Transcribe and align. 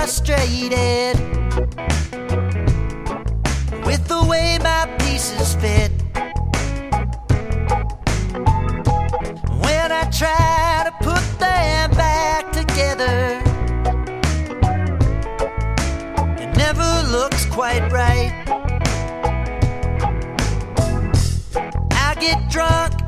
frustrated 0.00 1.18
with 3.84 4.02
the 4.08 4.24
way 4.26 4.56
my 4.62 4.86
pieces 4.98 5.54
fit. 5.56 5.92
When 9.60 9.92
I 9.92 10.04
try 10.10 10.88
to 10.88 10.92
put 11.04 11.22
them 11.38 11.90
back 11.90 12.50
together, 12.50 13.42
it 16.42 16.56
never 16.56 16.90
looks 17.10 17.44
quite 17.44 17.86
right. 17.92 18.32
I 21.92 22.14
get 22.18 22.48
drunk, 22.48 22.99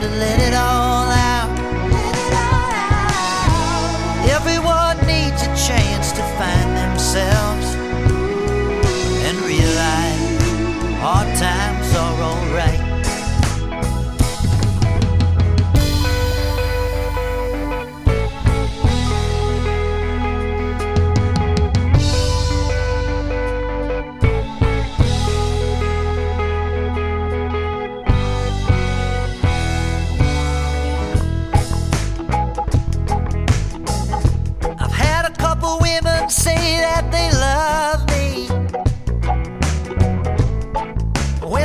to 0.00 0.08
let 0.08 0.40
it 0.40 0.54
all 0.54 0.79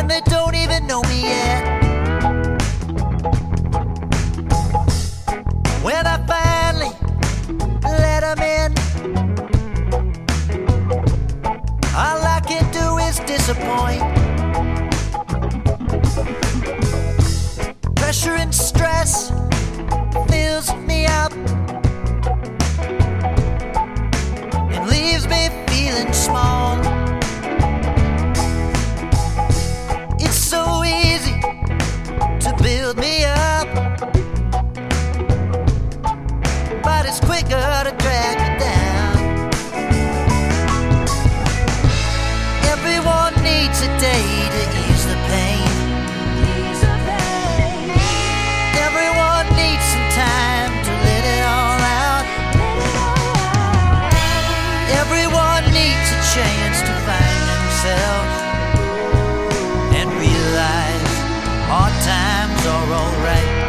when 0.06 0.22
they 0.23 0.30
don't 0.30 0.53
even 0.53 0.86
know 0.86 1.02
me 1.03 1.22
yet. 1.23 1.64
When 5.81 6.06
I 6.06 6.17
finally 6.28 6.91
let 7.84 8.19
them 8.22 8.40
in, 8.40 8.72
all 11.96 12.22
I 12.38 12.40
can 12.46 12.66
do 12.72 13.00
is 13.00 13.18
disappoint. 13.34 14.03
Pressure 17.96 18.35
and 18.35 18.53
stress 18.53 19.31
fills 20.29 20.72
me 20.88 21.08
up. 21.08 21.34
and 24.72 24.88
leaves 24.88 25.28
me 25.28 25.50
feeling 25.68 26.13
small. 26.13 26.54
Everyone 43.75 43.91
needs 43.91 44.00
a 44.00 44.08
day 44.08 44.28
to 44.56 44.62
ease 44.88 45.06
the 45.06 45.18
pain. 45.28 45.68
Everyone 48.88 49.47
needs 49.58 49.84
some 49.91 50.09
time 50.16 50.72
to 50.86 50.91
let 51.03 51.24
it 51.36 51.44
all 51.44 51.81
out. 51.84 52.25
Everyone 55.02 55.64
needs 55.74 56.08
a 56.08 56.22
chance 56.34 56.80
to 56.88 56.94
find 57.03 57.41
themselves 57.52 58.35
and 60.00 60.08
realize 60.24 61.14
hard 61.68 61.96
times 62.03 62.66
are 62.66 62.94
alright. 62.94 63.65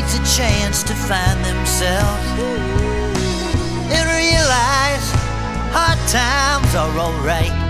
Needs 0.00 0.14
a 0.14 0.36
chance 0.36 0.82
to 0.82 0.94
find 0.94 1.44
themselves 1.44 2.26
and 3.92 4.08
realize 4.08 5.10
hard 5.72 5.98
times 6.08 6.74
are 6.74 6.98
alright. 6.98 7.69